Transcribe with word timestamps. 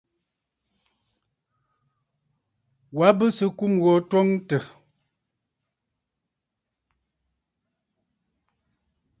Wa 2.97 3.07
bɨ 3.17 3.25
sɨ̀ 3.37 3.49
ɨkum 3.51 3.73
gho 3.83 3.91
twoŋtə̀. 4.09 4.61